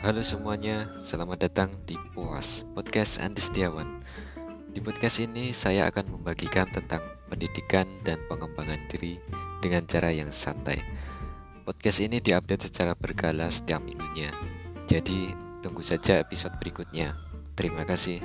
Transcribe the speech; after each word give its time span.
Halo 0.00 0.24
semuanya, 0.24 0.88
selamat 1.04 1.44
datang 1.44 1.76
di 1.84 1.92
Puas 2.16 2.64
Podcast 2.72 3.20
Andi 3.20 3.36
Setiawan. 3.36 3.84
Di 4.72 4.80
podcast 4.80 5.20
ini 5.20 5.52
saya 5.52 5.92
akan 5.92 6.16
membagikan 6.16 6.64
tentang 6.72 7.04
pendidikan 7.28 7.84
dan 8.00 8.16
pengembangan 8.24 8.80
diri 8.88 9.20
dengan 9.60 9.84
cara 9.84 10.08
yang 10.08 10.32
santai. 10.32 10.80
Podcast 11.68 12.00
ini 12.00 12.16
diupdate 12.16 12.72
secara 12.72 12.96
berkala 12.96 13.52
setiap 13.52 13.84
minggunya. 13.84 14.32
Jadi, 14.88 15.36
tunggu 15.60 15.84
saja 15.84 16.16
episode 16.16 16.56
berikutnya. 16.56 17.12
Terima 17.52 17.84
kasih. 17.84 18.24